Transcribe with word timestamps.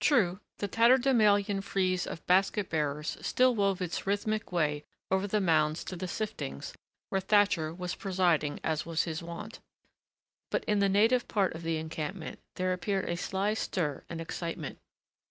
True, 0.00 0.40
the 0.56 0.68
tatterdemalion 0.68 1.62
frieze 1.62 2.06
of 2.06 2.24
basket 2.26 2.70
bearers 2.70 3.18
still 3.20 3.54
wove 3.54 3.82
its 3.82 4.06
rhythmic 4.06 4.50
way 4.52 4.86
over 5.10 5.26
the 5.26 5.38
mounds 5.38 5.84
to 5.84 5.96
the 5.96 6.06
siftings 6.08 6.72
where 7.10 7.20
Thatcher 7.20 7.74
was 7.74 7.94
presiding 7.94 8.58
as 8.64 8.86
was 8.86 9.02
his 9.02 9.22
wont, 9.22 9.60
but 10.50 10.64
in 10.64 10.78
the 10.78 10.88
native 10.88 11.28
part 11.28 11.52
of 11.54 11.62
the 11.62 11.76
encampment 11.76 12.38
there 12.54 12.72
appeared 12.72 13.06
a 13.06 13.18
sly 13.18 13.52
stir 13.52 14.02
and 14.08 14.18
excitement. 14.18 14.78